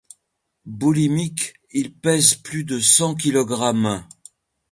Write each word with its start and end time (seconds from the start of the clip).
Boulimique, 0.65 1.53
il 1.69 1.93
pèse 1.93 2.33
plus 2.33 2.63
de 2.63 2.79
cent 2.79 3.13
kilogrammes. 3.13 4.03